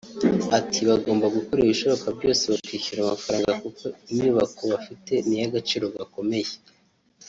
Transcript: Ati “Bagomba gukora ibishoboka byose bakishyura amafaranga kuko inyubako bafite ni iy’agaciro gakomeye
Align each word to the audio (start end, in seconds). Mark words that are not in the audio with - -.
Ati 0.57 0.79
“Bagomba 0.89 1.25
gukora 1.35 1.59
ibishoboka 1.61 2.07
byose 2.17 2.43
bakishyura 2.53 2.99
amafaranga 3.03 3.51
kuko 3.61 3.83
inyubako 4.11 4.61
bafite 4.71 5.13
ni 5.27 5.33
iy’agaciro 5.37 5.85
gakomeye 5.95 6.51